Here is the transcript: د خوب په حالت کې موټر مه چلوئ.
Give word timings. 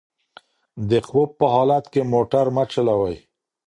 د 0.89 0.91
خوب 1.07 1.29
په 1.39 1.45
حالت 1.53 1.85
کې 1.93 2.01
موټر 2.13 2.45
مه 2.55 2.63
چلوئ. 2.71 3.17